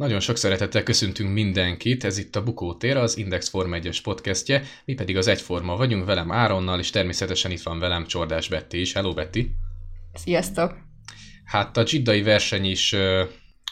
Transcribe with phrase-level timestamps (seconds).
[0.00, 4.94] Nagyon sok szeretettel köszöntünk mindenkit, ez itt a Bukótér, az Index Forma 1-es podcastje, mi
[4.94, 8.92] pedig az Egyforma vagyunk, velem Áronnal, és természetesen itt van velem Csordás Betty is.
[8.92, 9.38] Hello Betty!
[10.14, 10.76] Sziasztok!
[11.44, 12.94] Hát a csiddai verseny is,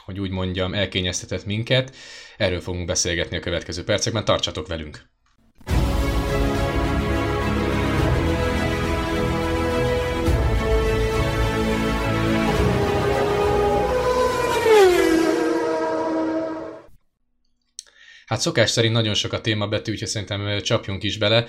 [0.05, 1.97] hogy úgy mondjam, elkényeztetett minket,
[2.37, 5.09] erről fogunk beszélgetni a következő percekben, tartsatok velünk!
[18.29, 21.47] Hát szokás szerint nagyon sok a téma betű, úgyhogy szerintem csapjunk is bele.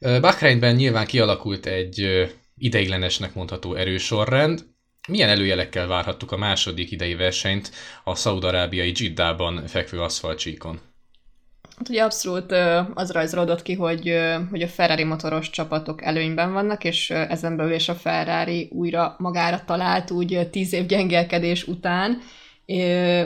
[0.00, 4.64] Bahreinben nyilván kialakult egy ideiglenesnek mondható erősorrend.
[5.08, 7.70] Milyen előjelekkel várhattuk a második idei versenyt
[8.04, 10.80] a szaudarábiai Jiddában fekvő aszfaltcsíkon?
[11.76, 12.52] Hát ugye abszolút
[12.94, 14.14] az rajzolódott ki, hogy,
[14.50, 19.62] hogy a Ferrari motoros csapatok előnyben vannak, és ezen belül is a Ferrari újra magára
[19.64, 22.20] talált úgy tíz év gyengelkedés után,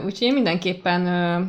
[0.04, 1.04] Úgyhogy én mindenképpen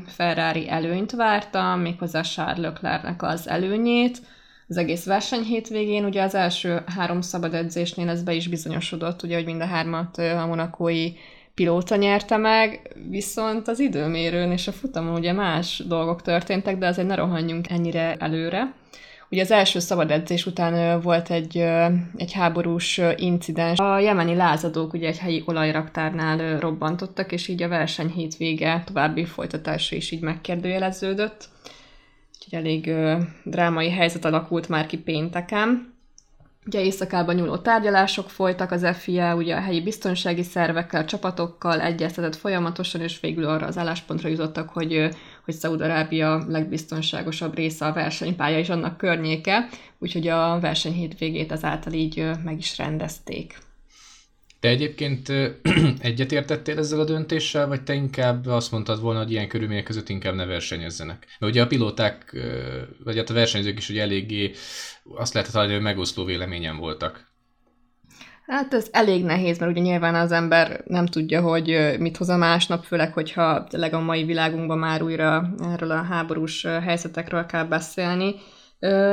[0.07, 4.21] Ferrari előnyt vártam, méghozzá Charles Leclercnek az előnyét.
[4.67, 9.35] Az egész verseny hétvégén, ugye az első három szabad edzésnél ez be is bizonyosodott, ugye,
[9.35, 11.11] hogy mind a hármat a monakói
[11.53, 17.07] pilóta nyerte meg, viszont az időmérőn és a futamon ugye más dolgok történtek, de azért
[17.07, 18.73] ne rohanjunk ennyire előre.
[19.33, 21.57] Ugye az első szabad edzés után volt egy,
[22.15, 23.79] egy háborús incidens.
[23.79, 29.95] A jemeni lázadók ugye egy helyi olajraktárnál robbantottak, és így a verseny hétvége további folytatása
[29.95, 31.49] is így megkérdőjeleződött.
[32.35, 32.91] Úgyhogy elég
[33.43, 35.92] drámai helyzet alakult már ki pénteken.
[36.65, 43.01] Ugye éjszakában nyúló tárgyalások folytak az FIA, ugye a helyi biztonsági szervekkel, csapatokkal egyeztetett folyamatosan,
[43.01, 45.09] és végül arra az álláspontra jutottak, hogy,
[45.45, 49.67] hogy Szaúd-Arábia legbiztonságosabb része a versenypálya és annak környéke,
[49.99, 53.57] úgyhogy a verseny hétvégét azáltal így meg is rendezték.
[54.63, 55.29] Te egyébként
[56.09, 60.35] egyetértettél ezzel a döntéssel, vagy te inkább azt mondtad volna, hogy ilyen körülmények között inkább
[60.35, 61.25] ne versenyezzenek?
[61.39, 62.35] Mert ugye a pilóták,
[63.03, 64.51] vagy hát a versenyzők is ugye eléggé
[65.15, 67.31] azt lehet hallani, hogy megosztó véleményen voltak.
[68.45, 72.37] Hát ez elég nehéz, mert ugye nyilván az ember nem tudja, hogy mit hoz a
[72.37, 78.35] másnap, főleg, hogyha tényleg a mai világunkban már újra erről a háborús helyzetekről kell beszélni.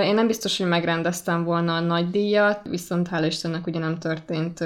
[0.02, 4.64] Én nem biztos, hogy megrendeztem volna a nagy díjat, viszont hála Istennek ugye nem történt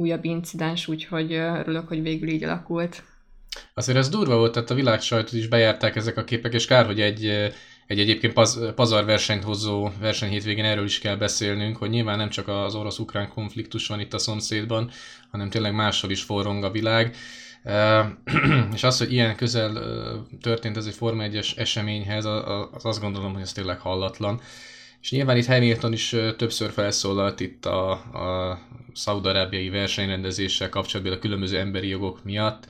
[0.00, 3.02] újabb incidens, úgyhogy örülök, hogy végül így alakult.
[3.74, 6.86] Azért ez durva volt, tehát a világ sajtot is bejárták ezek a képek, és kár,
[6.86, 7.26] hogy egy,
[7.86, 12.28] egy egyébként paz, pazar versenyt hozó verseny hétvégén erről is kell beszélnünk, hogy nyilván nem
[12.28, 14.90] csak az orosz-ukrán konfliktus van itt a szomszédban,
[15.30, 17.16] hanem tényleg máshol is forrong a világ.
[18.74, 19.72] és az, hogy ilyen közel
[20.40, 24.40] történt ez egy Forma 1-es eseményhez, az azt gondolom, hogy ez tényleg hallatlan.
[25.02, 28.58] És nyilván itt Hamilton is többször felszólalt itt a, a
[28.94, 32.66] szaudarábiai versenyrendezéssel kapcsolatban a különböző emberi jogok miatt.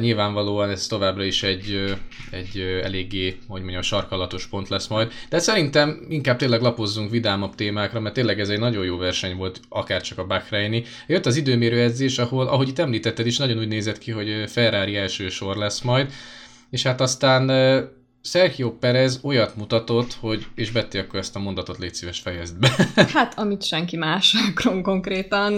[0.00, 1.94] Nyilvánvalóan ez továbbra is egy,
[2.30, 8.00] egy eléggé, hogy mondjam, sarkalatos pont lesz majd, de szerintem inkább tényleg lapozzunk vidámabb témákra,
[8.00, 10.84] mert tényleg ez egy nagyon jó verseny volt, akár csak a Bahreini.
[11.06, 14.96] Jött az időmérő edzés, ahol, ahogy itt említetted is, nagyon úgy nézett ki, hogy Ferrari
[14.96, 16.12] első sor lesz majd,
[16.70, 17.50] és hát aztán
[18.24, 22.68] Sergio Perez olyat mutatott, hogy, és Betty, akkor ezt a mondatot légy szíves fejezd be.
[23.14, 24.36] hát, amit senki más
[24.82, 25.54] konkrétan.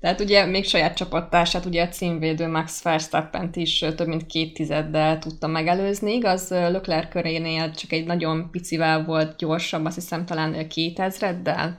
[0.00, 5.18] Tehát ugye még saját csapattársát, ugye a címvédő Max verstappen is több mint két tizeddel
[5.18, 11.70] tudta megelőzni, igaz Leclerc körénél csak egy nagyon picivel volt gyorsabb, azt hiszem talán 2000-del,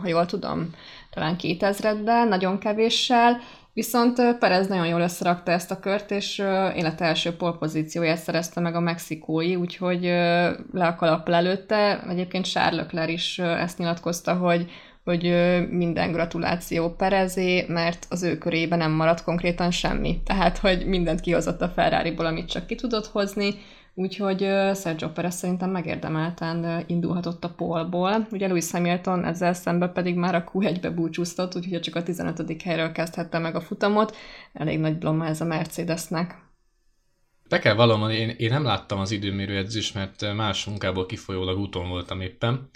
[0.00, 0.70] ha jól tudom,
[1.10, 3.40] talán 2000-del, nagyon kevéssel,
[3.80, 6.38] Viszont Perez nagyon jól összerakta ezt a kört, és
[6.76, 10.02] élete első polpozícióját szerezte meg a mexikói, úgyhogy
[10.72, 12.04] le a kalappal előtte.
[12.08, 14.70] Egyébként Charles Leclerc is ezt nyilatkozta, hogy
[15.04, 15.34] hogy
[15.70, 20.20] minden gratuláció Perezé, mert az ő körében nem maradt konkrétan semmi.
[20.24, 23.54] Tehát, hogy mindent kihozott a Ferrari-ból, amit csak ki tudott hozni,
[23.94, 24.38] Úgyhogy
[24.74, 28.26] Sergio Perez szerintem megérdemelten indulhatott a polból.
[28.30, 32.62] Ugye Lewis Hamilton ezzel szemben pedig már a Q1-be búcsúztat, úgyhogy csak a 15.
[32.62, 34.16] helyről kezdhette meg a futamot.
[34.52, 36.48] Elég nagy blomma ez a Mercedesnek.
[37.48, 41.88] Be kell valamon, én, én nem láttam az időmérő edzést, mert más munkából kifolyólag úton
[41.88, 42.70] voltam éppen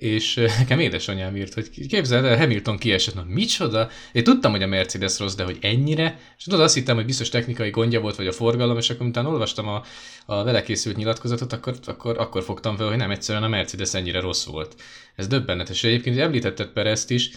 [0.00, 3.88] és nekem édesanyám írt, hogy képzeld el, Hamilton kiesett, na micsoda?
[4.12, 6.18] Én tudtam, hogy a Mercedes rossz, de hogy ennyire?
[6.38, 9.28] És tudod, azt hittem, hogy biztos technikai gondja volt, vagy a forgalom, és akkor utána
[9.28, 9.82] olvastam a,
[10.26, 14.20] a vele készült nyilatkozatot, akkor, akkor, akkor fogtam fel, hogy nem egyszerűen a Mercedes ennyire
[14.20, 14.74] rossz volt.
[15.14, 15.84] Ez döbbenetes.
[15.84, 17.30] Egyébként említetted Perezt is,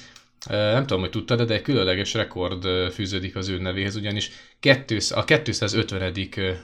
[0.50, 4.32] nem tudom, hogy tudtad, de egy különleges rekord fűződik az ő nevéhez, ugyanis
[5.10, 6.14] a 250.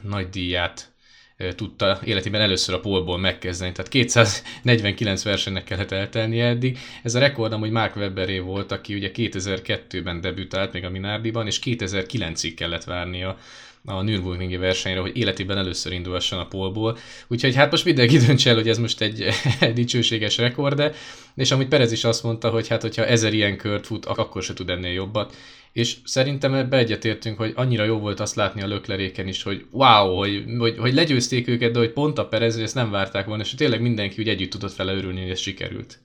[0.01, 0.91] nagy díját
[1.55, 3.71] tudta életében először a polból megkezdeni.
[3.71, 6.77] Tehát 249 versenynek kellett eltelnie eddig.
[7.03, 11.59] Ez a rekord amúgy Mark Webberé volt, aki ugye 2002-ben debütált még a Minardiban, és
[11.63, 13.37] 2009-ig kellett várnia
[13.85, 16.97] a Nürburgringi versenyre, hogy életében először indulhasson a polból.
[17.27, 19.27] Úgyhogy hát most mindenki döntse el, hogy ez most egy
[19.73, 20.91] dicsőséges rekord, de
[21.35, 24.53] és amit Perez is azt mondta, hogy hát hogyha ezer ilyen kört fut, akkor se
[24.53, 25.35] tud ennél jobbat.
[25.71, 30.15] És szerintem ebbe egyetértünk, hogy annyira jó volt azt látni a lökleréken is, hogy wow,
[30.15, 33.55] hogy, hogy, hogy legyőzték őket, de hogy pont a Perez, ezt nem várták volna, és
[33.55, 35.99] tényleg mindenki úgy együtt tudott vele örülni, hogy ez sikerült.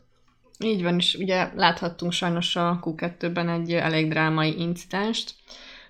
[0.59, 5.35] Így van, és ugye láthattunk sajnos a Q2-ben egy elég drámai incidenst.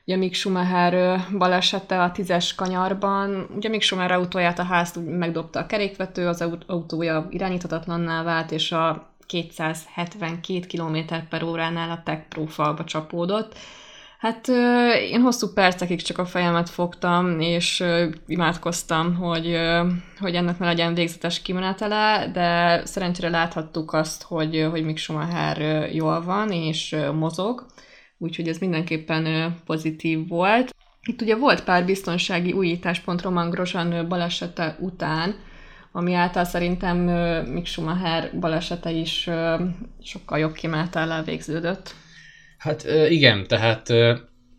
[0.07, 5.67] Ugye Mick Schumacher balesete a tízes kanyarban, ugye Mick Schumacher autóját a házt megdobta a
[5.67, 10.97] kerékvető, az autója irányíthatatlanná vált, és a 272 km
[11.29, 13.57] per óránál a Tech Pro falba csapódott.
[14.19, 14.49] Hát
[15.11, 17.85] én hosszú percekig csak a fejemet fogtam, és
[18.27, 19.59] imádkoztam, hogy,
[20.19, 26.23] hogy ennek ne legyen végzetes kimenetele, de szerencsére láthattuk azt, hogy, hogy Mick Schumacher jól
[26.23, 27.67] van, és mozog,
[28.19, 30.75] úgyhogy ez mindenképpen pozitív volt.
[31.07, 35.35] Itt ugye volt pár biztonsági újítás pont Roman Grosjean balesete után,
[35.97, 36.97] ami által szerintem
[37.53, 39.31] Mick Schumacher balesete is
[40.03, 41.95] sokkal jobb kimenetellel végződött.
[42.59, 43.93] Hát igen, tehát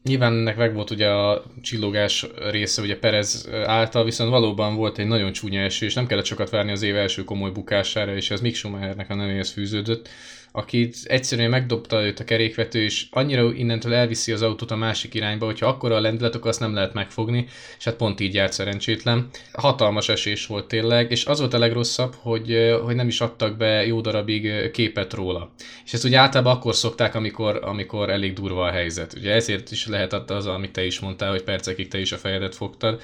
[0.04, 5.08] nyilván ennek meg volt ugye a csillogás része ugye Perez által, viszont valóban volt egy
[5.08, 8.42] nagyon csúnya eső, és nem kellett sokat várni az év első komoly bukására, és ez
[8.42, 10.10] Mick Schumachernek a nevéhez fűződött
[10.56, 15.46] akit egyszerűen megdobta őt a kerékvető, és annyira innentől elviszi az autót a másik irányba,
[15.46, 17.48] hogyha akkor a lendületok azt nem lehet megfogni,
[17.78, 19.30] és hát pont így járt szerencsétlen.
[19.54, 23.86] Hatalmas esés volt tényleg, és az volt a legrosszabb, hogy, hogy nem is adtak be
[23.86, 25.52] jó darabig képet róla.
[25.86, 29.14] És ezt ugye általában akkor szokták, amikor, amikor elég durva a helyzet.
[29.18, 32.56] Ugye ezért is lehet az, amit te is mondtál, hogy percekig te is a fejedet
[32.56, 33.02] fogtad.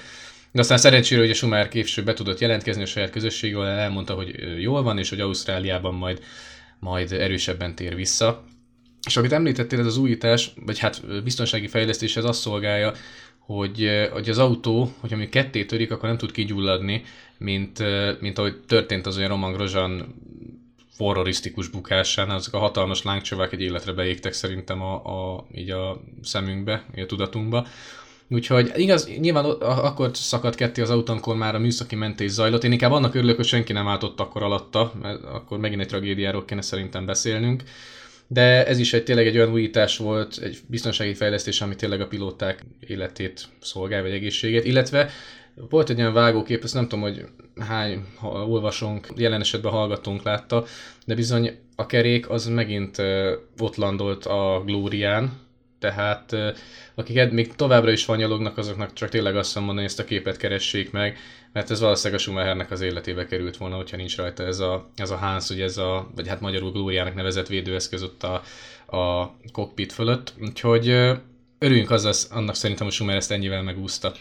[0.52, 4.34] De aztán szerencsére, hogy a Schumacher később be tudott jelentkezni a saját közösségével, elmondta, hogy
[4.60, 6.20] jól van, és hogy Ausztráliában majd
[6.82, 8.44] majd erősebben tér vissza.
[9.06, 12.92] És amit említettél, ez az újítás, vagy hát biztonsági fejlesztés, ez azt szolgálja,
[13.38, 17.02] hogy, hogy az autó, hogyha még ketté törik, akkor nem tud kigyulladni,
[17.38, 17.82] mint,
[18.20, 20.14] mint ahogy történt az olyan Roman Grosjean
[20.96, 26.84] horrorisztikus bukásán, azok a hatalmas lángcsövek egy életre beégtek szerintem a, a, így a szemünkbe,
[26.96, 27.66] a tudatunkba.
[28.32, 32.64] Úgyhogy igaz, nyilván akkor szakadt ketté az autó, amikor már a műszaki mentés zajlott.
[32.64, 36.44] Én inkább annak örülök, hogy senki nem állt akkor alatta, mert akkor megint egy tragédiáról
[36.44, 37.62] kéne szerintem beszélnünk.
[38.26, 42.06] De ez is egy tényleg egy olyan újítás volt, egy biztonsági fejlesztés, ami tényleg a
[42.06, 45.10] pilóták életét szolgál, vagy egészségét, illetve
[45.70, 47.24] volt egy olyan vágókép, ezt nem tudom, hogy
[47.60, 50.64] hány olvasónk, jelen esetben hallgatónk látta,
[51.06, 53.02] de bizony a kerék az megint
[53.58, 55.32] ott landolt a Glórián,
[55.82, 56.36] tehát
[56.94, 60.90] akik még továbbra is fanyalognak, azoknak csak tényleg azt mondani, hogy ezt a képet keressék
[60.90, 61.18] meg,
[61.52, 65.10] mert ez valószínűleg a Schumachernek az életébe került volna, hogyha nincs rajta ez a, ez
[65.10, 68.42] a Hans, ugye ez a, vagy hát magyarul Glóriának nevezett védőeszköz ott a,
[68.96, 70.88] a cockpit fölött, úgyhogy
[71.58, 74.12] örüljünk az, annak szerintem, hogy Schumacher ezt ennyivel megúszta.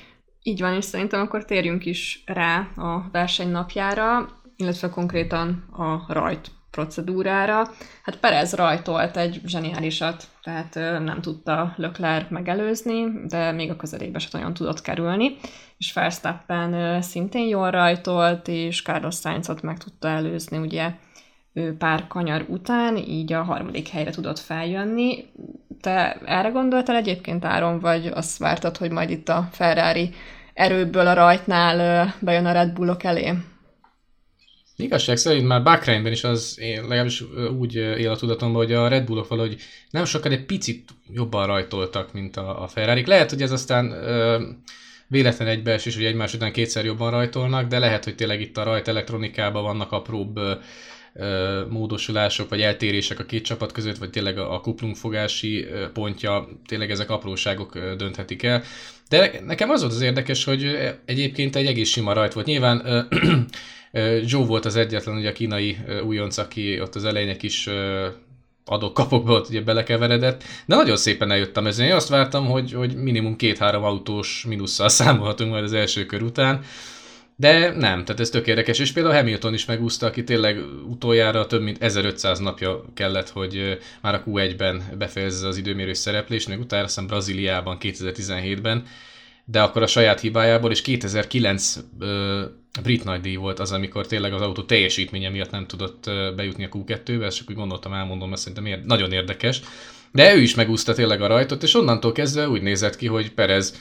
[0.43, 6.51] Így van, és szerintem akkor térjünk is rá a verseny napjára, illetve konkrétan a rajt
[6.71, 7.69] procedúrára.
[8.03, 14.29] Hát Perez rajtolt egy zseniálisat, tehát nem tudta Leclerc megelőzni, de még a közelébe se
[14.31, 15.35] nagyon tudott kerülni,
[15.77, 20.91] és Verstappen szintén jól rajtolt, és Carlos Sainzot meg tudta előzni, ugye
[21.77, 25.25] pár kanyar után, így a harmadik helyre tudott feljönni.
[25.81, 30.13] Te erre gondoltál egyébként, Áron, vagy azt vártad, hogy majd itt a Ferrari
[30.53, 33.33] erőből a rajtnál bejön a Red Bullok elé?
[34.75, 37.23] Igazság szerint már Bakreinben is az én legalábbis
[37.59, 42.13] úgy él a tudatomban, hogy a Red Bullok valahogy nem sokkal egy picit jobban rajtoltak,
[42.13, 43.05] mint a, a Ferrari.
[43.05, 44.41] Lehet, hogy ez aztán ö,
[45.07, 48.87] véletlen egybeesés, hogy egymás után kétszer jobban rajtolnak, de lehet, hogy tényleg itt a rajt
[48.87, 50.39] elektronikában vannak apróbb
[51.69, 57.09] módosulások, vagy eltérések a két csapat között, vagy tényleg a, a kuplungfogási pontja, tényleg ezek
[57.09, 58.63] apróságok dönthetik el.
[59.09, 62.45] De nekem az volt az érdekes, hogy egyébként egy egész sima rajt volt.
[62.45, 63.07] Nyilván
[64.25, 67.69] Joe volt az egyetlen ugye a kínai újonc, aki ott az elején egy kis
[68.65, 71.85] adok-kapokba ott ugye belekeveredett, de nagyon szépen eljöttem ezen.
[71.85, 76.63] Én azt vártam, hogy, hogy minimum két-három autós minusszal számolhatunk majd az első kör után,
[77.41, 81.61] de nem, tehát ez tök érdekes, és például Hamilton is megúszta, aki tényleg utoljára több
[81.61, 87.07] mint 1500 napja kellett, hogy már a Q1-ben befejezze az időmérő szereplést, még utána aztán
[87.07, 88.85] Brazíliában 2017-ben,
[89.45, 91.77] de akkor a saját hibájából, és 2009
[92.73, 96.69] a brit nagydíj volt az, amikor tényleg az autó teljesítménye miatt nem tudott bejutni a
[96.69, 99.61] Q2-be, ezt csak úgy gondoltam, elmondom, mert szerintem ér- nagyon érdekes.
[100.11, 103.75] De ő is megúszta tényleg a rajtot, és onnantól kezdve úgy nézett ki, hogy Perez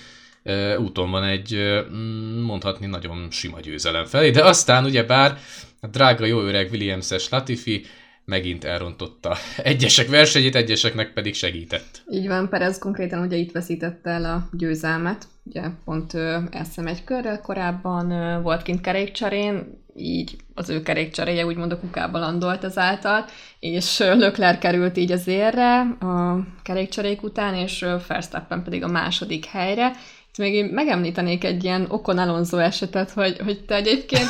[0.79, 1.57] úton van egy
[1.93, 5.39] mm, mondhatni nagyon sima győzelem felé, de aztán ugye bár
[5.81, 7.85] a drága jó öreg Williams-es Latifi
[8.25, 12.03] megint elrontotta egyesek versenyét, egyeseknek pedig segített.
[12.11, 16.15] Így van, Perez konkrétan ugye itt veszítette el a győzelmet, ugye pont
[16.51, 22.65] eszem egy körrel korábban volt kint kerékcserén, így az ő kerékcseréje úgymond a kukába landolt
[22.65, 23.25] ezáltal,
[23.59, 29.93] és Lökler került így az érre a kerékcserék után, és Verstappen pedig a második helyre,
[30.31, 34.29] itt még én megemlítenék egy ilyen Okon Alonso esetet, hogy, hogy te egyébként,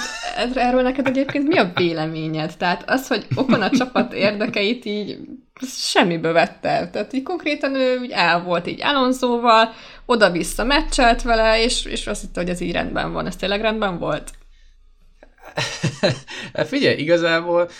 [0.54, 2.57] erről neked egyébként mi a véleményed?
[2.57, 5.19] Tehát az, hogy Okon a csapat érdekeit így
[5.66, 6.88] semmiből vette.
[6.92, 9.73] Tehát így konkrétan ő úgy el volt így Alonsoval,
[10.07, 13.26] oda-vissza meccselt vele, és, és azt hitte, hogy ez így rendben van.
[13.26, 14.30] Ez tényleg rendben volt?
[16.54, 17.71] hát figyelj, igazából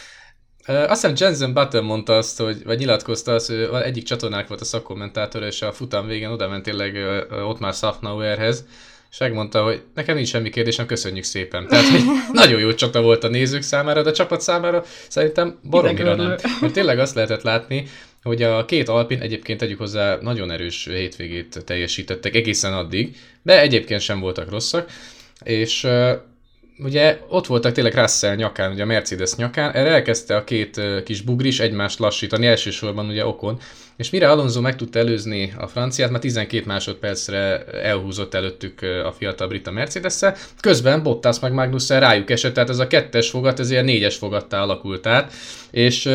[0.67, 4.65] azt hiszem Jensen Button mondta azt, hogy, vagy nyilatkozta azt, hogy egyik csatornák volt a
[4.65, 6.97] szakkommentátor, és a futam végén oda ment tényleg
[7.49, 8.65] ott már Safnauerhez,
[9.11, 11.67] és megmondta, hogy nekem nincs semmi kérdésem, köszönjük szépen.
[11.69, 12.03] Tehát, hogy
[12.33, 16.35] nagyon jó csata volt a nézők számára, de a csapat számára szerintem baromira nem.
[16.61, 17.87] Mert tényleg azt lehetett látni,
[18.23, 24.01] hogy a két Alpin egyébként tegyük hozzá nagyon erős hétvégét teljesítettek egészen addig, de egyébként
[24.01, 24.91] sem voltak rosszak,
[25.45, 25.87] és
[26.83, 31.21] ugye ott voltak tényleg Russell nyakán, ugye a Mercedes nyakán, erre elkezdte a két kis
[31.21, 33.61] bugris egymást lassítani, elsősorban ugye okon,
[33.97, 39.49] és mire Alonso meg tudta előzni a franciát, már 12 másodpercre elhúzott előttük a fiatal
[39.49, 40.21] brit a mercedes
[40.61, 44.63] közben Bottas meg Magnussen rájuk esett, tehát ez a kettes fogat, ez ilyen négyes fogattá
[44.63, 45.33] alakult át,
[45.71, 46.07] és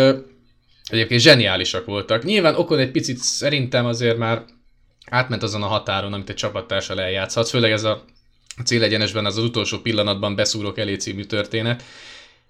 [0.89, 2.23] egyébként zseniálisak voltak.
[2.23, 4.43] Nyilván okon egy picit szerintem azért már
[5.09, 8.05] átment azon a határon, amit egy csapattársal eljátszhat, főleg ez a
[8.57, 11.83] a célegyenesben az az utolsó pillanatban beszúrok elé című történet.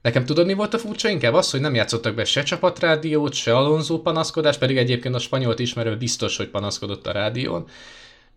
[0.02, 1.10] Nekem tudod, mi volt a furcsa?
[1.10, 5.60] Inkább az, hogy nem játszottak be se csapatrádiót, se Alonso panaszkodás, pedig egyébként a spanyolt
[5.60, 7.68] ismerő biztos, hogy panaszkodott a rádión.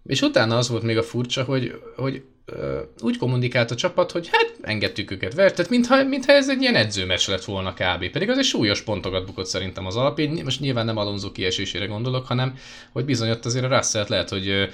[0.06, 4.28] És utána az volt még a furcsa, hogy, hogy ö, úgy kommunikált a csapat, hogy
[4.32, 8.10] hát engedtük őket vert, tehát mintha, mintha ez egy ilyen edzőmeccs lett volna kb.
[8.10, 12.26] Pedig az egy súlyos pontokat bukott szerintem az Alpin, most nyilván nem Alonso kiesésére gondolok,
[12.26, 12.58] hanem
[12.92, 14.68] hogy bizony ott azért a russell lehet, hogy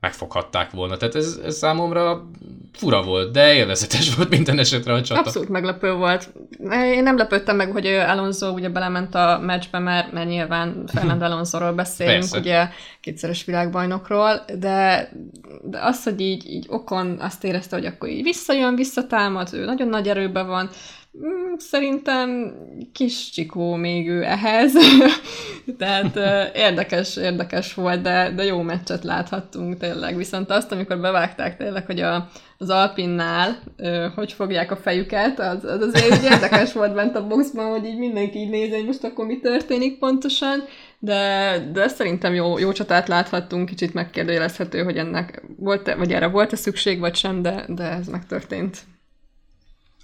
[0.00, 0.96] megfoghatták volna.
[0.96, 2.30] Tehát ez, ez számomra
[2.72, 5.20] fura volt, de élvezetes volt minden esetre a csata.
[5.20, 6.32] Abszolút meglepő volt.
[6.72, 11.72] Én nem lepődtem meg, hogy Alonso ugye belement a meccsbe, mert, mert nyilván Fernando Alonso-ról
[11.72, 12.38] beszélünk, Persze.
[12.38, 12.68] ugye
[13.00, 15.10] kétszeres világbajnokról, de,
[15.62, 19.88] de az, hogy így, így okon azt érezte, hogy akkor így visszajön, visszatámad, ő nagyon
[19.88, 20.70] nagy erőben van,
[21.56, 22.54] szerintem
[22.92, 24.72] kis csikó még ő ehhez.
[25.78, 26.18] Tehát
[26.56, 30.16] érdekes, érdekes volt, de, de jó meccset láthattunk tényleg.
[30.16, 33.58] Viszont azt, amikor bevágták tényleg, hogy a, az Alpinnál
[34.14, 38.38] hogy fogják a fejüket, az, az azért érdekes volt bent a boxban, hogy így mindenki
[38.38, 40.64] így nézi, hogy most akkor mi történik pontosan,
[40.98, 46.56] de, de szerintem jó, jó csatát láthattunk, kicsit megkérdőjelezhető, hogy ennek volt-e, vagy erre volt-e
[46.56, 48.78] szükség, vagy sem, de, de ez megtörtént.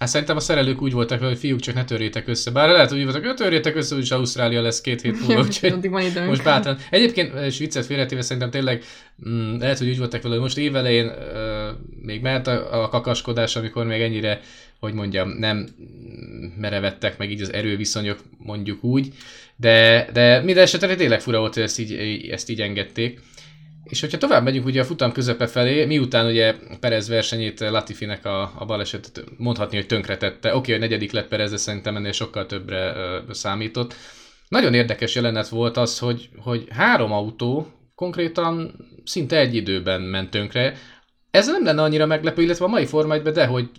[0.05, 2.51] Hát szerintem a szerelők úgy voltak, hogy fiúk csak ne törjétek össze.
[2.51, 5.89] Bár lehet, hogy úgy voltak, hogy törjétek össze, úgyis Ausztrália lesz két hét múlva, úgyhogy
[6.27, 6.77] most bátran.
[6.89, 8.83] Egyébként, és viccet félretéve szerintem tényleg
[9.29, 11.13] mm, lehet, hogy úgy voltak vele, hogy most évelején uh,
[12.01, 14.41] még mehet a, a kakaskodás, amikor még ennyire,
[14.79, 15.67] hogy mondjam, nem
[16.57, 19.13] merevettek meg így az erőviszonyok, mondjuk úgy,
[19.55, 23.19] de, de minden esetre tényleg fura volt, hogy ezt így, ezt így engedték.
[23.85, 28.51] És hogyha tovább megyünk ugye a futam közepe felé, miután ugye Perez versenyét Latifinek a,
[28.57, 30.55] a balesetet mondhatni, hogy tönkretette.
[30.55, 33.93] Oké, hogy negyedik lett Perez, de szerintem ennél sokkal többre ö, számított.
[34.47, 40.77] Nagyon érdekes jelenet volt az, hogy, hogy három autó konkrétan szinte egy időben ment tönkre.
[41.31, 43.69] Ez nem lenne annyira meglepő, illetve a mai Forma de hogy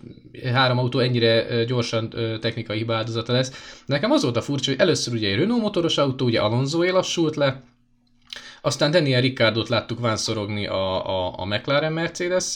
[0.43, 2.09] három autó ennyire gyorsan
[2.39, 3.81] technikai hiba áldozata lesz.
[3.85, 7.35] Nekem az volt a furcsa, hogy először ugye egy Renault motoros autó, ugye Alonso lassult
[7.35, 7.63] le,
[8.61, 12.55] aztán Daniel Ricardot láttuk vánszorogni a, a, a McLaren mercedes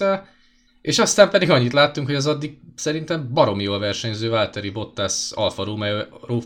[0.82, 5.64] és aztán pedig annyit láttunk, hogy az addig szerintem baromi jól versenyző Valtteri Bottas Alfa
[5.64, 6.04] Romeo,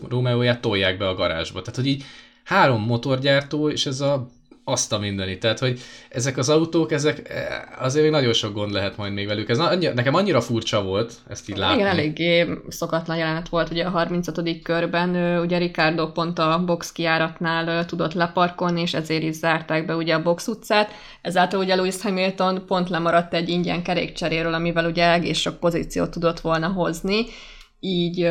[0.08, 1.60] Romeo-ját tolják be a garázsba.
[1.60, 2.04] Tehát, hogy így
[2.44, 4.28] három motorgyártó, és ez a
[4.68, 5.38] azt a mindeni.
[5.38, 7.46] Tehát, hogy ezek az autók, ezek eh,
[7.78, 9.48] azért még nagyon sok gond lehet majd még velük.
[9.48, 11.76] Ez annyira, nekem annyira furcsa volt ezt így látni.
[11.76, 14.62] Igen, eléggé szokatlan jelenet volt ugye a 35.
[14.62, 20.14] körben, ugye Ricardo pont a box kiáratnál tudott leparkolni, és ezért is zárták be ugye
[20.14, 20.90] a box utcát.
[21.22, 26.40] Ezáltal ugye Lewis Hamilton pont lemaradt egy ingyen kerékcseréről, amivel ugye egész sok pozíciót tudott
[26.40, 27.24] volna hozni.
[27.80, 28.28] Így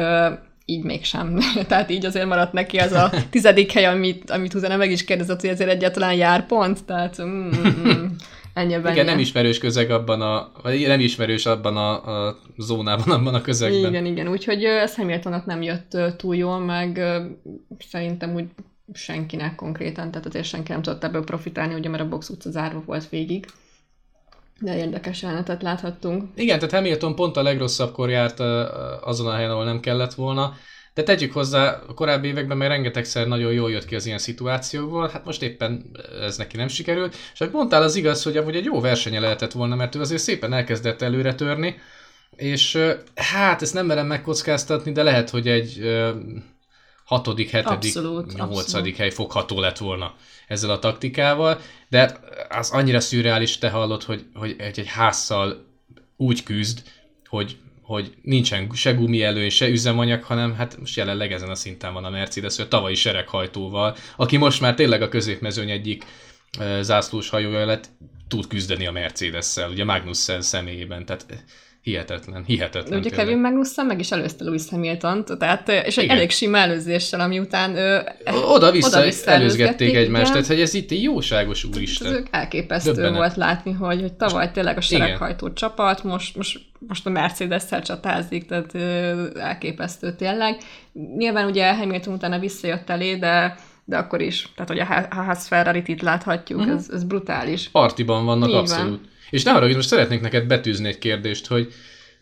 [0.66, 1.40] így mégsem.
[1.68, 5.42] Tehát így azért maradt neki az a tizedik hely, amit, amit utána meg is kérdezett,
[5.42, 6.86] hogy ezért egyáltalán jár pont.
[6.86, 8.06] Tehát mm, mm, mm
[8.54, 8.92] ennyiben.
[8.92, 13.42] Igen, nem ismerős közeg abban a, vagy nem ismerős abban a, a zónában, abban a
[13.42, 13.90] közegben.
[13.90, 17.02] Igen, igen, úgyhogy ez Hamiltonnak nem jött túl jól, meg
[17.90, 18.46] szerintem úgy
[18.94, 22.84] senkinek konkrétan, tehát azért senki nem tudott ebből profitálni, ugye mert a box utca zárva
[22.86, 23.46] volt végig.
[24.60, 26.24] De érdekes jelenetet láthattunk.
[26.36, 28.40] Igen, tehát Hamilton pont a legrosszabbkor járt
[29.02, 30.54] azon a helyen, ahol nem kellett volna,
[30.96, 35.08] De tegyük hozzá, a korábbi években meg rengetegszer nagyon jól jött ki az ilyen szituációból,
[35.08, 37.16] hát most éppen ez neki nem sikerült.
[37.34, 40.22] És ahogy mondtál, az igaz, hogy amúgy egy jó versenye lehetett volna, mert ő azért
[40.22, 41.76] szépen elkezdett előre törni,
[42.36, 42.78] és
[43.16, 45.82] hát ezt nem merem megkockáztatni, de lehet, hogy egy
[47.06, 48.98] hatodik, hetedik, abszolút, nyolcadik abszolút.
[48.98, 50.16] hely fogható lett volna
[50.48, 51.60] ezzel a taktikával,
[51.90, 52.20] de
[52.50, 55.66] az annyira szürreális, te hallod, hogy, hogy egy, egy házszal
[56.18, 56.84] úgy küzd,
[57.26, 61.94] hogy, hogy nincsen se gumi előny, se üzemanyag, hanem hát most jelenleg ezen a szinten
[61.94, 66.06] van a Mercedes, hogy a tavalyi sereghajtóval, aki most már tényleg a középmezőny egyik
[66.82, 67.90] zászlós hajója lett,
[68.28, 71.44] tud küzdeni a Mercedes-szel, ugye Magnussen személyében, tehát
[71.86, 73.00] hihetetlen, hihetetlen.
[73.00, 77.40] Ugye Kevin Magnussen meg is előzte Lewis hamilton tehát, és egy elég sima előzéssel, ami
[77.40, 77.76] után
[78.48, 82.14] oda-vissza, oda-vissza előzgették egymást, tehát hogy ez itt egy jóságos úristen.
[82.14, 83.18] Ez elképesztő Döbbenet.
[83.18, 88.46] volt látni, hogy, hogy tavaly tényleg a sereghajtó csapat, most, most, most a Mercedes-szel csatázik,
[88.46, 88.76] tehát
[89.38, 90.58] elképesztő tényleg.
[91.18, 93.56] Nyilván ugye Hamilton utána visszajött elé, de
[93.88, 96.76] de akkor is, tehát hogy a Haas ferrari itt láthatjuk, uh-huh.
[96.76, 97.70] ez, ez brutális.
[97.70, 98.90] Partiban vannak Így abszolút.
[98.90, 99.14] Van.
[99.36, 101.74] És ne hogy most szeretnék neked betűzni egy kérdést, hogy,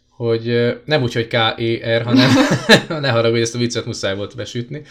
[0.09, 2.29] hogy nem úgy, hogy K-E-R, hanem
[3.01, 4.81] ne haragudj, ezt a viccet muszáj volt besütni,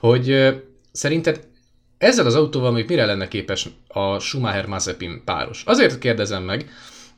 [0.00, 0.54] hogy
[0.92, 1.40] szerinted
[1.98, 5.62] ezzel az autóval még mire lenne képes a Schumacher-Mazepin páros?
[5.66, 6.70] Azért kérdezem meg,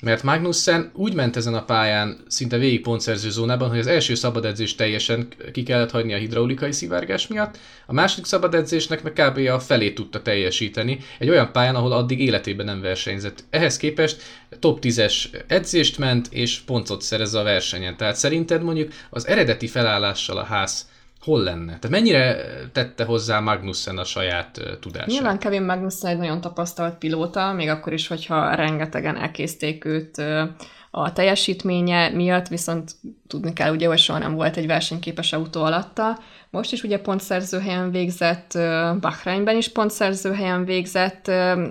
[0.03, 4.45] mert Magnussen úgy ment ezen a pályán szinte végig pontszerző zónában, hogy az első szabad
[4.45, 9.39] edzés teljesen ki kellett hagyni a hidraulikai szivárgás miatt, a második szabad edzésnek meg kb.
[9.49, 13.45] a felét tudta teljesíteni, egy olyan pályán, ahol addig életében nem versenyzett.
[13.51, 14.23] Ehhez képest
[14.59, 17.97] top 10-es edzést ment, és pontot szerez a versenyen.
[17.97, 20.90] Tehát szerinted mondjuk az eredeti felállással a ház
[21.21, 21.67] hol lenne?
[21.67, 22.37] Tehát mennyire
[22.73, 25.09] tette hozzá Magnussen a saját tudását?
[25.09, 30.23] Nyilván Kevin Magnussen egy nagyon tapasztalt pilóta, még akkor is, hogyha rengetegen elkészték őt
[30.91, 32.93] a teljesítménye miatt, viszont
[33.27, 36.19] tudni kell ugye, hogy soha nem volt egy versenyképes autó alatta.
[36.51, 38.59] Most is ugye pontszerző helyen végzett,
[39.01, 41.31] Bahreinben is pontszerző helyen végzett,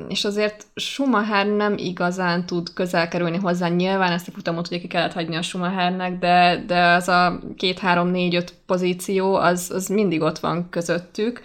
[0.10, 3.68] és azért Schumacher nem igazán tud közel kerülni hozzá.
[3.68, 7.80] Nyilván ezt a futamot ugye ki kellett hagyni a Schumachernek, de, de az a két,
[7.80, 11.42] három, négy, öt pozíció, az, az mindig ott van közöttük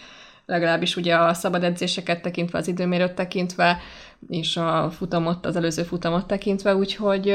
[0.46, 3.78] legalábbis ugye a szabad edzéseket tekintve, az időmérőt tekintve,
[4.28, 7.28] és a futamot, az előző futamot tekintve, úgyhogy,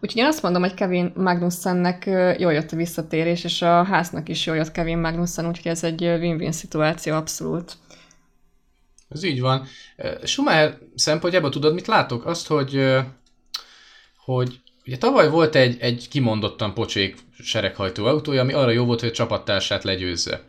[0.00, 2.04] úgyhogy én azt mondom, hogy Kevin Magnussennek
[2.38, 6.02] jól jött a visszatérés, és a háznak is jól jött Kevin Magnussen, úgyhogy ez egy
[6.04, 7.76] win-win szituáció abszolút.
[9.08, 9.66] Ez így van.
[10.22, 12.26] Schumacher szempontjából tudod, mit látok?
[12.26, 12.84] Azt, hogy,
[14.24, 19.08] hogy ugye tavaly volt egy, egy kimondottan pocsék sereghajtó autója, ami arra jó volt, hogy
[19.08, 20.42] a csapattársát legyőzze.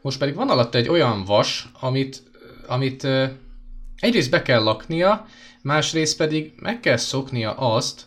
[0.00, 2.22] Most pedig van alatt egy olyan vas, amit,
[2.66, 3.06] amit
[4.00, 5.26] egyrészt be kell laknia,
[5.62, 8.02] másrészt pedig meg kell szoknia azt,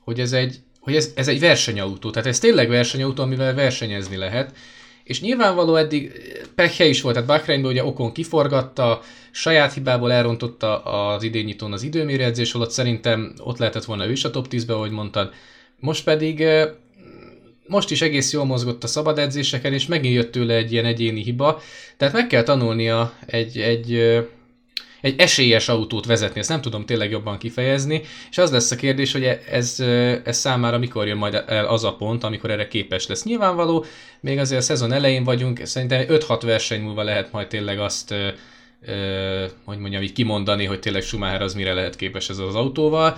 [0.00, 2.10] hogy ez egy, hogy ez, ez egy versenyautó.
[2.10, 4.54] Tehát ez tényleg versenyautó, amivel versenyezni lehet.
[5.04, 6.12] És nyilvánvaló eddig
[6.54, 12.52] pekhe is volt, tehát Bahreinben ugye Okon kiforgatta, saját hibából elrontotta az idényítón az időmérőedzés,
[12.52, 15.32] holott szerintem ott lehetett volna ő is a top 10-be, ahogy mondtad.
[15.78, 16.44] Most pedig
[17.66, 21.22] most is egész jól mozgott a szabad edzéseken, és megint jött tőle egy ilyen egyéni
[21.22, 21.60] hiba,
[21.96, 24.20] tehát meg kell tanulnia egy, egy,
[25.00, 29.12] egy esélyes autót vezetni, ezt nem tudom tényleg jobban kifejezni, és az lesz a kérdés,
[29.12, 29.80] hogy ez,
[30.24, 33.24] ez számára mikor jön majd el az a pont, amikor erre képes lesz.
[33.24, 33.84] Nyilvánvaló,
[34.20, 38.14] még azért a szezon elején vagyunk, szerintem 5-6 verseny múlva lehet majd tényleg azt,
[39.64, 43.16] hogy mondjam, így kimondani, hogy tényleg Schumacher az mire lehet képes ez az autóval.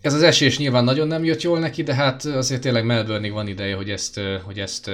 [0.00, 3.48] Ez az esés nyilván nagyon nem jött jól neki, de hát azért tényleg Melbourne-ig van
[3.48, 4.90] ideje, hogy ezt, hogy ezt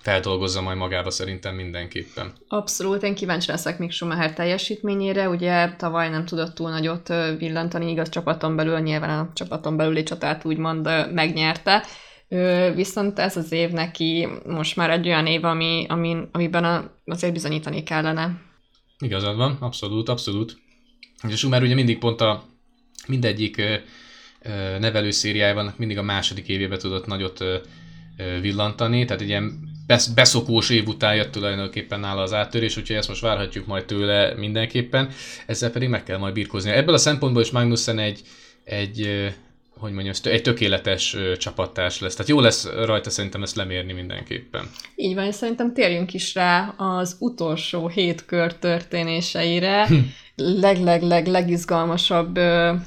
[0.00, 2.32] feldolgozza majd magába szerintem mindenképpen.
[2.48, 7.08] Abszolút, én kíváncsi leszek még Schumacher teljesítményére, ugye tavaly nem tudott túl nagyot
[7.38, 11.84] villantani, igaz csapaton belül, nyilván a csapaton belüli csatát úgymond megnyerte,
[12.74, 17.82] viszont ez az év neki most már egy olyan év, ami, ami, amiben azért bizonyítani
[17.82, 18.40] kellene.
[18.98, 20.58] Igazad van, abszolút, abszolút.
[21.28, 22.44] És Schumacher ugye mindig pont a
[23.06, 23.62] mindegyik
[24.78, 27.44] nevelőszériájában mindig a második évében tudott nagyot
[28.40, 29.68] villantani, tehát egy ilyen
[30.14, 35.08] beszokós év után jött tulajdonképpen nála az áttörés, úgyhogy ezt most várhatjuk majd tőle mindenképpen,
[35.46, 36.70] ezzel pedig meg kell majd birkózni.
[36.70, 38.20] Ebből a szempontból is Magnussen egy,
[38.64, 39.30] egy
[39.80, 42.14] hogy mondjam, egy tökéletes csapattárs lesz.
[42.14, 44.70] Tehát jó lesz rajta szerintem ezt lemérni mindenképpen.
[44.96, 49.86] Így van, és szerintem térjünk is rá az utolsó hét kör történéseire.
[49.86, 49.94] Hm.
[50.36, 52.36] Leg-leg-leg legizgalmasabb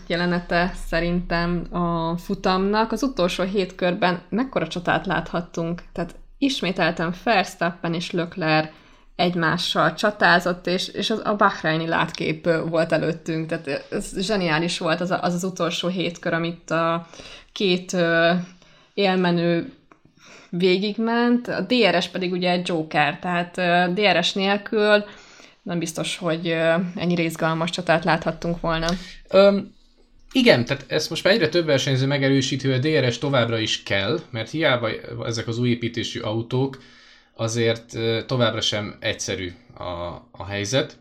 [0.08, 2.92] jelenete szerintem a futamnak.
[2.92, 5.82] Az utolsó hét körben mekkora csatát láthattunk?
[5.94, 8.72] Tehát ismételten Verstappen és Lökler
[9.16, 15.12] egymással csatázott, és, és az, a Bahreini látkép volt előttünk, tehát ez zseniális volt az
[15.12, 17.08] az, az utolsó hétkör, amit a
[17.52, 17.96] két
[18.94, 19.74] élmenő
[20.50, 23.56] végigment, a DRS pedig ugye egy Joker, tehát
[23.94, 25.04] DRS nélkül
[25.62, 26.48] nem biztos, hogy
[26.96, 28.88] ennyi izgalmas csatát láthattunk volna.
[29.34, 29.76] Um,
[30.34, 34.20] igen, tehát ezt most már egyre több versenyző megerősítő, hogy a DRS továbbra is kell,
[34.30, 34.90] mert hiába
[35.26, 36.82] ezek az új építésű autók,
[37.36, 39.84] azért továbbra sem egyszerű a,
[40.32, 40.98] a helyzet.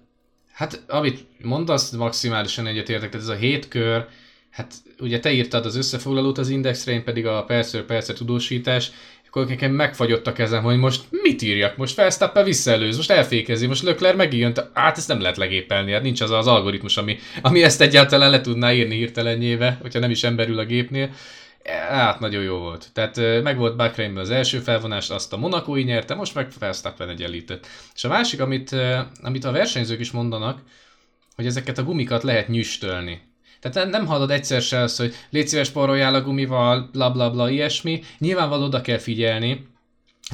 [0.52, 4.06] Hát, amit mondasz, maximálisan egyetértek, tehát ez a hét kör,
[4.50, 8.90] hát ugye te írtad az összefoglalót az Indexre, én pedig a percről percre tudósítás,
[9.34, 13.82] akkor nekem megfagyott a kezem, hogy most mit írjak, most Verstappen visszaelőz, most elfékezi, most
[13.82, 17.80] Lökler megijön, hát ezt nem lehet legépelni, hát nincs az az algoritmus, ami, ami ezt
[17.80, 21.10] egyáltalán le tudná írni hirtelenjébe, hogyha nem is emberül a gépnél.
[21.88, 22.88] Hát nagyon jó volt.
[22.92, 27.66] Tehát meg volt Bahrainben az első felvonás, azt a Monakói nyerte, most meg Verstappen egyenlített.
[27.94, 28.76] És a másik, amit,
[29.22, 30.62] amit a versenyzők is mondanak,
[31.36, 33.20] hogy ezeket a gumikat lehet nyüstölni.
[33.70, 37.50] Tehát nem hallod egyszer se azt, hogy légy szíves poroljál a gumival, bla bla bla,
[37.50, 38.02] ilyesmi.
[38.18, 39.66] Nyilvánvaló oda kell figyelni,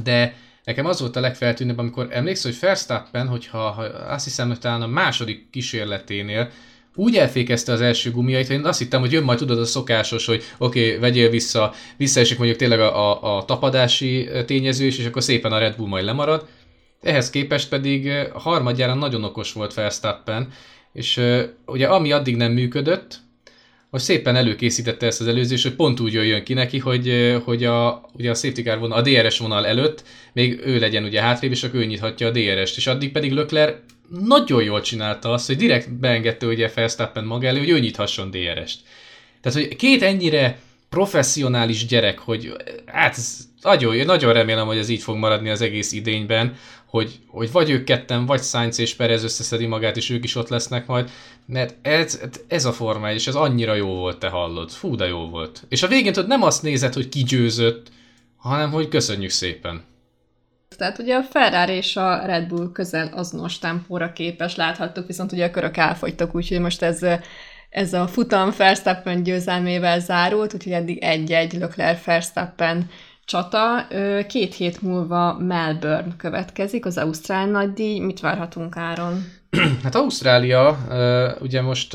[0.03, 4.59] de nekem az volt a legfeltűnőbb, amikor emlékszel, hogy Verstappen, hogyha ha azt hiszem, hogy
[4.59, 6.51] talán a második kísérleténél
[6.99, 10.27] úgy elfékezte az első gumiait, hogy én azt hittem, hogy jön majd tudod a szokásos,
[10.27, 15.07] hogy oké, okay, vegyél vissza, visszaesik mondjuk tényleg a, a, a tapadási tényező is, és
[15.07, 16.47] akkor szépen a Red Bull majd lemarad.
[17.01, 20.53] Ehhez képest pedig harmadjára nagyon okos volt Verstappen,
[20.92, 21.20] és
[21.66, 23.20] ugye ami addig nem működött,
[23.90, 28.09] most szépen előkészítette ezt az előzést, hogy pont úgy jöjjön ki neki, hogy, hogy a,
[28.12, 31.62] ugye a safety car vonal, a DRS vonal előtt még ő legyen ugye hátrébb, és
[31.64, 33.81] akkor ő nyithatja a DRS-t, és addig pedig Lökler
[34.24, 38.79] nagyon jól csinálta azt, hogy direkt beengedte ugye Verstappen maga elő, hogy ő nyithasson DRS-t.
[39.40, 42.53] Tehát, hogy két ennyire professzionális gyerek, hogy
[42.87, 47.53] hát ez nagyon, nagyon remélem, hogy ez így fog maradni az egész idényben, hogy, hogy
[47.53, 51.11] vagy ők ketten, vagy Sainz és Perez összeszedi magát, és ők is ott lesznek majd,
[51.47, 54.71] mert ez, ez a forma, és ez annyira jó volt, te hallod.
[54.71, 55.62] Fú, de jó volt.
[55.68, 57.87] És a végén tudod, nem azt nézed, hogy ki győzött,
[58.37, 59.85] hanem hogy köszönjük szépen.
[60.77, 65.44] Tehát ugye a Ferrari és a Red Bull közel azonos tempóra képes, láthattuk, viszont ugye
[65.44, 67.07] a körök elfogytak, úgyhogy most ez,
[67.71, 72.90] ez a futam Verstappen győzelmével zárult, úgyhogy eddig egy-egy Leclerc Verstappen
[73.29, 73.87] csata.
[74.29, 77.99] Két hét múlva Melbourne következik, az Ausztrál nagydíj.
[77.99, 79.25] Mit várhatunk Áron?
[79.83, 80.79] Hát Ausztrália
[81.41, 81.95] ugye most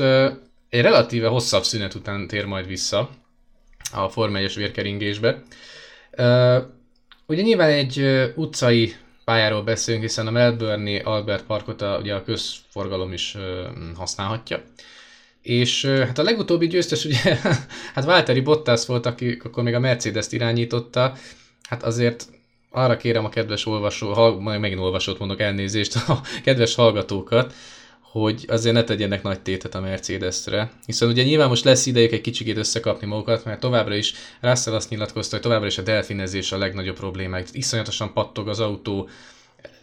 [0.68, 3.10] egy relatíve hosszabb szünet után tér majd vissza
[3.92, 5.42] a Forma 1 vérkeringésbe.
[7.26, 8.94] Ugye nyilván egy utcai
[9.24, 13.36] pályáról beszélünk, hiszen a Melbourne Albert Parkot a, ugye a közforgalom is
[13.96, 14.62] használhatja.
[15.44, 17.38] És hát a legutóbbi győztes ugye,
[17.94, 21.14] hát Valtteri Bottas volt, aki akkor még a Mercedes-t irányította,
[21.68, 22.28] hát azért
[22.70, 27.54] arra kérem a kedves olvasó, ha, majd megint olvasót mondok elnézést, a kedves hallgatókat,
[28.00, 32.20] hogy azért ne tegyenek nagy tétet a Mercedesre, hiszen ugye nyilván most lesz idejük egy
[32.20, 36.58] kicsikét összekapni magukat, mert továbbra is Russell azt nyilatkozta, hogy továbbra is a delfinezés a
[36.58, 37.48] legnagyobb problémák.
[37.52, 39.08] Iszonyatosan pattog az autó,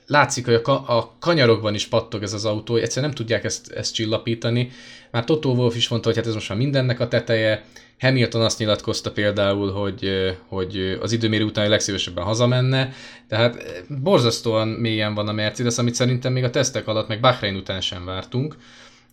[0.08, 3.94] látszik, hogy a, a kanyarokban is pattog ez az autó, egyszerűen nem tudják ezt, ezt
[3.94, 4.72] csillapítani.
[5.12, 7.66] Már Toto Wolff is mondta, hogy hát ez most már mindennek a teteje.
[8.00, 10.10] Hamilton azt nyilatkozta például, hogy,
[10.48, 12.94] hogy az időmérő után legszívesebben hazamenne,
[13.28, 17.82] tehát borzasztóan mélyen van a Mercedes, amit szerintem még a tesztek alatt, meg Bahrain után
[17.82, 18.56] sem vártunk.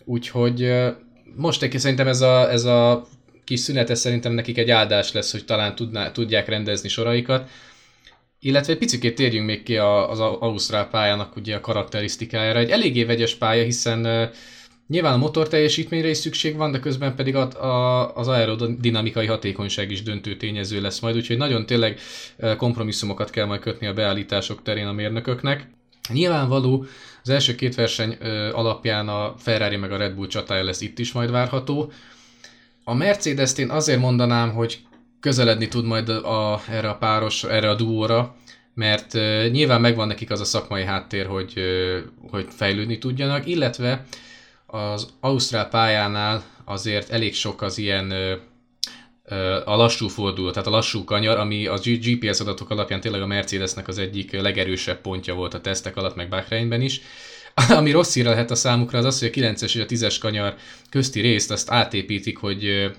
[0.04, 0.72] Úgyhogy
[1.36, 3.06] most egy szerintem ez a, ez a
[3.44, 7.48] kis szünet, ez szerintem nekik egy áldás lesz, hogy talán tudná, tudják rendezni soraikat.
[8.40, 12.58] Illetve egy picit térjünk még ki az Ausztrál pályának ugye a karakterisztikájára.
[12.58, 14.30] Egy eléggé vegyes pálya, hiszen
[14.88, 19.90] nyilván a motor teljesítményre is szükség van, de közben pedig a, a, az aerodinamikai hatékonyság
[19.90, 21.98] is döntő tényező lesz majd, úgyhogy nagyon tényleg
[22.56, 25.70] kompromisszumokat kell majd kötni a beállítások terén a mérnököknek.
[26.12, 26.84] Nyilvánvaló,
[27.22, 28.16] az első két verseny
[28.52, 31.92] alapján a Ferrari meg a Red Bull csatája lesz itt is majd várható.
[32.84, 34.78] A Mercedes-t én azért mondanám, hogy
[35.20, 38.36] közeledni tud majd a, erre a páros, erre a duóra,
[38.74, 44.04] mert uh, nyilván megvan nekik az a szakmai háttér, hogy, uh, hogy fejlődni tudjanak, illetve
[44.66, 48.32] az Ausztrál pályánál azért elég sok az ilyen uh,
[49.64, 53.88] a lassú forduló, tehát a lassú kanyar, ami a GPS adatok alapján tényleg a Mercedesnek
[53.88, 57.00] az egyik legerősebb pontja volt a tesztek alatt, meg Bahreinben is.
[57.78, 60.54] Ami rossz hír lehet a számukra, az az, hogy a 9-es és a 10-es kanyar
[60.90, 62.90] közti részt azt átépítik, hogy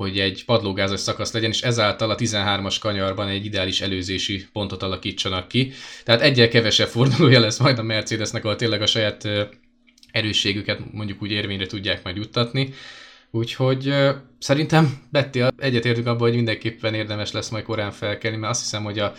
[0.00, 5.48] hogy egy padlógázos szakasz legyen, és ezáltal a 13-as kanyarban egy ideális előzési pontot alakítsanak
[5.48, 5.72] ki.
[6.04, 9.28] Tehát egyel kevesebb fordulója lesz majd a Mercedesnek, ahol tényleg a saját
[10.10, 12.74] erősségüket mondjuk úgy érvényre tudják majd juttatni.
[13.30, 13.94] Úgyhogy
[14.38, 18.98] szerintem Betty egyetértünk abban, hogy mindenképpen érdemes lesz majd korán felkelni, mert azt hiszem, hogy
[18.98, 19.12] a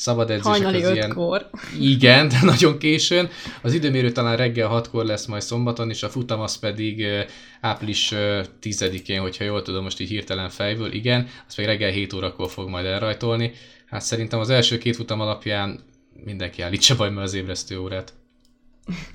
[0.00, 1.10] szabad edzések Hajnali az ilyen...
[1.10, 1.50] ötkor.
[1.80, 3.28] Igen, de nagyon későn.
[3.62, 7.06] Az időmérő talán reggel 6-kor lesz majd szombaton, és a futam az pedig
[7.60, 12.12] április ö, 10-én, hogyha jól tudom most így hirtelen fejből, igen, az pedig reggel 7
[12.12, 13.52] órakor fog majd elrajtolni.
[13.86, 15.80] Hát szerintem az első két futam alapján
[16.24, 18.12] mindenki állítsa baj az ébresztő órát.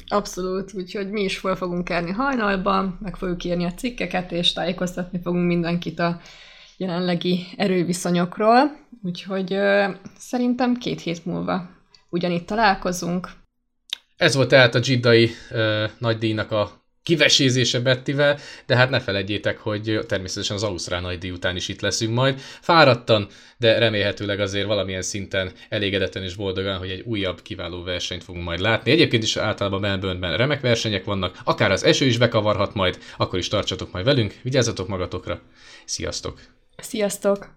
[0.07, 5.19] Abszolút, úgyhogy mi is fel fogunk kelni hajnalban, meg fogjuk írni a cikkeket, és tájékoztatni
[5.23, 6.19] fogunk mindenkit a
[6.77, 11.69] jelenlegi erőviszonyokról, úgyhogy ö, szerintem két hét múlva
[12.09, 13.29] ugyanitt találkozunk.
[14.17, 19.99] Ez volt tehát a Jiddai ö, nagydíjnak a kivesézése Bettivel, de hát ne felejtjétek, hogy
[20.07, 22.39] természetesen az Ausztrál nagydíj után is itt leszünk majd.
[22.39, 28.45] Fáradtan, de remélhetőleg azért valamilyen szinten elégedetten és boldogan, hogy egy újabb kiváló versenyt fogunk
[28.45, 28.91] majd látni.
[28.91, 33.47] Egyébként is általában Melbourneben remek versenyek vannak, akár az eső is bekavarhat majd, akkor is
[33.47, 35.41] tartsatok majd velünk, vigyázzatok magatokra,
[35.85, 36.54] sziasztok!
[36.77, 37.55] Sziasztok!